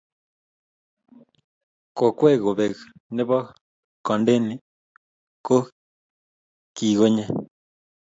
Kokwee 1.97 2.37
kobek 2.43 2.77
ne 3.15 3.23
bo 3.29 3.37
Kondeni 4.05 4.55
ko 5.45 5.57
kikonye 6.75 7.25